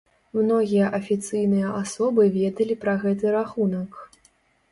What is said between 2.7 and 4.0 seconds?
пра гэты рахунак.